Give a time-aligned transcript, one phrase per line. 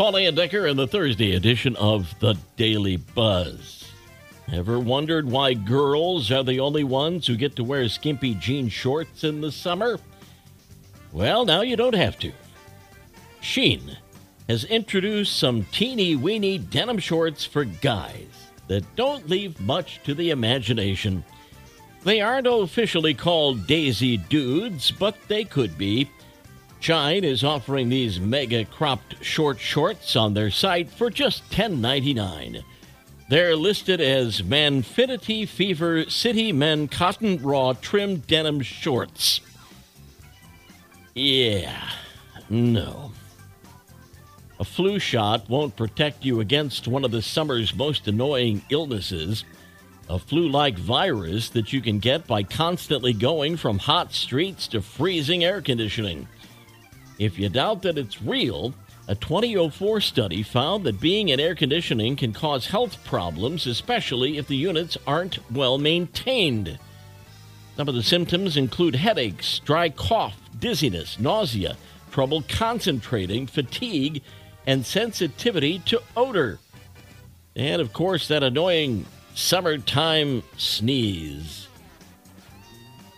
[0.00, 3.92] Paul Decker in the Thursday edition of the Daily Buzz.
[4.50, 9.24] Ever wondered why girls are the only ones who get to wear skimpy jean shorts
[9.24, 10.00] in the summer?
[11.12, 12.32] Well, now you don't have to.
[13.42, 13.94] Shein
[14.48, 20.30] has introduced some teeny weeny denim shorts for guys that don't leave much to the
[20.30, 21.22] imagination.
[22.04, 26.08] They aren't officially called Daisy Dudes, but they could be.
[26.80, 32.62] Shein is offering these mega cropped short shorts on their site for just $10.99.
[33.28, 39.40] They're listed as Manfinity Fever City Men Cotton Raw Trim Denim Shorts.
[41.14, 41.90] Yeah,
[42.48, 43.12] no.
[44.58, 49.44] A flu shot won't protect you against one of the summer's most annoying illnesses
[50.10, 54.82] a flu like virus that you can get by constantly going from hot streets to
[54.82, 56.26] freezing air conditioning.
[57.20, 58.72] If you doubt that it's real,
[59.06, 64.46] a 2004 study found that being in air conditioning can cause health problems, especially if
[64.48, 66.78] the units aren't well maintained.
[67.76, 71.76] Some of the symptoms include headaches, dry cough, dizziness, nausea,
[72.10, 74.22] trouble concentrating, fatigue,
[74.66, 76.58] and sensitivity to odor.
[77.54, 79.04] And of course, that annoying
[79.34, 81.68] summertime sneeze.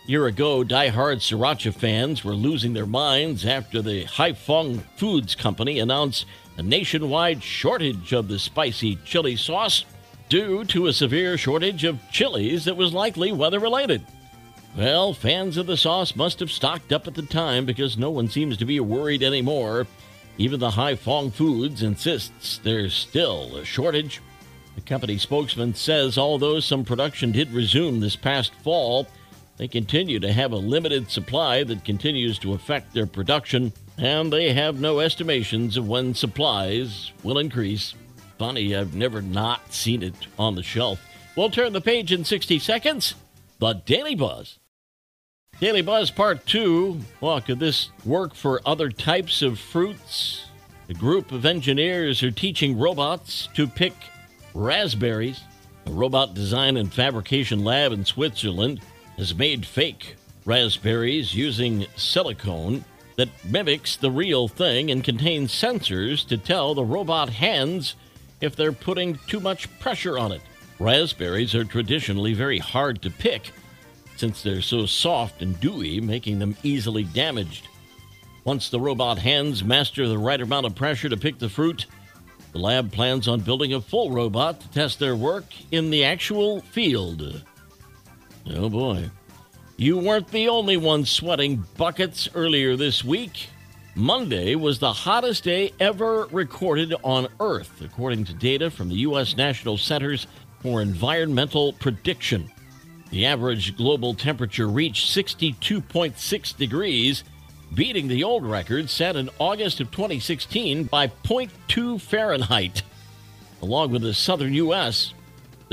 [0.05, 5.79] Year ago, die-hard sriracha fans were losing their minds after the Huy Fong Foods Company
[5.79, 6.25] announced
[6.57, 9.85] a nationwide shortage of the spicy chili sauce
[10.27, 14.05] due to a severe shortage of chilies that was likely weather related.
[14.75, 18.27] Well, fans of the sauce must have stocked up at the time because no one
[18.27, 19.87] seems to be worried anymore.
[20.37, 24.21] Even the Huy Fong Foods insists there's still a shortage.
[24.75, 29.07] The company spokesman says although some production did resume this past fall,
[29.57, 34.53] they continue to have a limited supply that continues to affect their production, and they
[34.53, 37.93] have no estimations of when supplies will increase.
[38.39, 40.99] Funny, I've never not seen it on the shelf.
[41.35, 43.15] We'll turn the page in 60 seconds.
[43.59, 44.59] The Daily Buzz.
[45.59, 46.99] Daily Buzz Part 2.
[47.21, 50.47] Well, could this work for other types of fruits?
[50.89, 53.93] A group of engineers are teaching robots to pick
[54.53, 55.41] raspberries.
[55.85, 58.81] A robot design and fabrication lab in Switzerland
[59.17, 60.15] has made fake
[60.45, 62.83] raspberries using silicone
[63.15, 67.95] that mimics the real thing and contains sensors to tell the robot hands
[68.41, 70.41] if they're putting too much pressure on it.
[70.79, 73.51] Raspberries are traditionally very hard to pick
[74.17, 77.67] since they're so soft and dewy, making them easily damaged.
[78.43, 81.85] Once the robot hands master the right amount of pressure to pick the fruit,
[82.51, 86.61] the lab plans on building a full robot to test their work in the actual
[86.61, 87.43] field.
[88.49, 89.09] Oh boy.
[89.77, 93.49] You weren't the only one sweating buckets earlier this week.
[93.95, 99.37] Monday was the hottest day ever recorded on Earth, according to data from the U.S.
[99.37, 100.27] National Centers
[100.61, 102.51] for Environmental Prediction.
[103.11, 107.23] The average global temperature reached 62.6 degrees,
[107.73, 112.81] beating the old record set in August of 2016 by 0.2 Fahrenheit.
[113.61, 115.13] Along with the southern U.S.,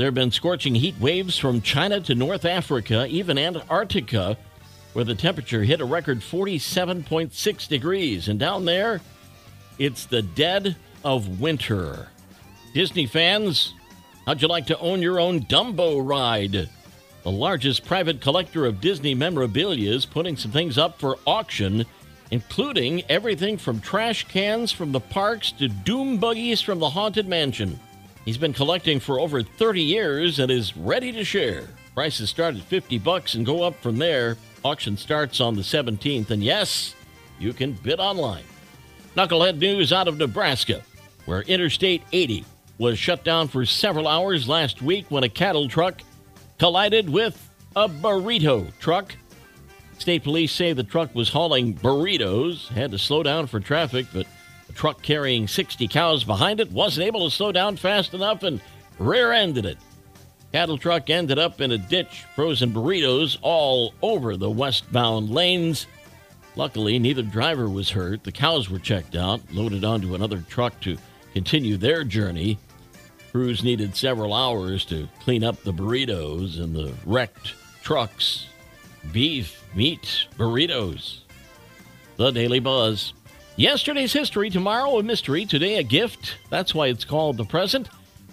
[0.01, 4.35] there have been scorching heat waves from China to North Africa, even Antarctica,
[4.93, 8.27] where the temperature hit a record 47.6 degrees.
[8.27, 8.99] And down there,
[9.77, 12.07] it's the dead of winter.
[12.73, 13.75] Disney fans,
[14.25, 16.67] how'd you like to own your own Dumbo ride?
[17.21, 21.85] The largest private collector of Disney memorabilia is putting some things up for auction,
[22.31, 27.79] including everything from trash cans from the parks to doom buggies from the Haunted Mansion.
[28.25, 31.67] He's been collecting for over 30 years and is ready to share.
[31.95, 34.37] Prices start at 50 bucks and go up from there.
[34.63, 36.95] Auction starts on the 17th, and yes,
[37.39, 38.43] you can bid online.
[39.15, 40.83] Knucklehead news out of Nebraska,
[41.25, 42.45] where Interstate 80
[42.77, 46.01] was shut down for several hours last week when a cattle truck
[46.59, 49.15] collided with a burrito truck.
[49.97, 54.27] State police say the truck was hauling burritos, had to slow down for traffic, but
[54.71, 58.61] truck carrying 60 cows behind it wasn't able to slow down fast enough and
[58.99, 59.77] rear ended it.
[60.51, 65.87] Cattle truck ended up in a ditch, frozen burritos all over the westbound lanes.
[66.55, 68.25] Luckily, neither driver was hurt.
[68.25, 70.97] The cows were checked out, loaded onto another truck to
[71.33, 72.59] continue their journey.
[73.31, 78.47] Crews needed several hours to clean up the burritos and the wrecked trucks.
[79.13, 81.19] Beef, meat, burritos.
[82.17, 83.13] The Daily Buzz.
[83.57, 86.37] Yesterday's history, tomorrow a mystery, today a gift.
[86.49, 87.89] That's why it's called the present.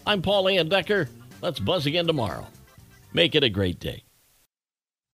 [0.06, 1.08] I'm Paul Decker.
[1.42, 2.46] Let's buzz again tomorrow.
[3.12, 4.04] Make it a great day.